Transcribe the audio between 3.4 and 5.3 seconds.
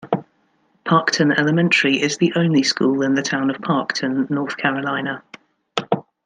of Parkton, North Carolina.